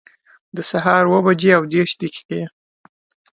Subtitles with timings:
[0.55, 2.41] د سهار اووه بجي او دیرش دقیقي